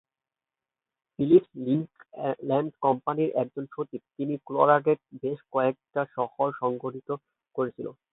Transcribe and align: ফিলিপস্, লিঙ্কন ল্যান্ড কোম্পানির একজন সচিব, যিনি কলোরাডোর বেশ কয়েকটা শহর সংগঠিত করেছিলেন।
ফিলিপস্, 1.19 1.49
লিঙ্কন 1.65 1.91
ল্যান্ড 2.43 2.71
কোম্পানির 2.85 3.29
একজন 3.41 3.63
সচিব, 3.71 4.01
যিনি 4.15 4.35
কলোরাডোর 4.47 4.97
বেশ 5.21 5.39
কয়েকটা 5.53 6.01
শহর 6.15 6.47
সংগঠিত 6.61 7.09
করেছিলেন। 7.55 7.95